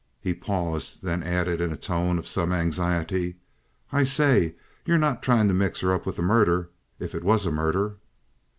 He 0.19 0.33
paused, 0.33 1.03
then 1.03 1.21
added 1.21 1.61
in 1.61 1.71
a 1.71 1.77
tone 1.77 2.17
of 2.17 2.27
some 2.27 2.51
anxiety: 2.51 3.35
"I 3.91 4.03
say, 4.03 4.55
you're 4.83 4.97
not 4.97 5.21
trying 5.21 5.47
to 5.49 5.53
mix 5.53 5.81
her 5.81 5.93
up 5.93 6.07
with 6.07 6.15
the 6.15 6.23
murder 6.23 6.69
if 6.97 7.13
it 7.13 7.23
was 7.23 7.45
a 7.45 7.51
murder?" 7.51 7.97